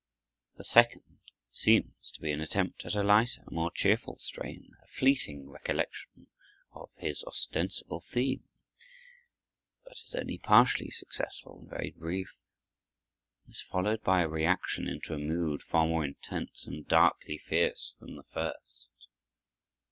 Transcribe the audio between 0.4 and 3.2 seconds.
The second seems to be an attempt at a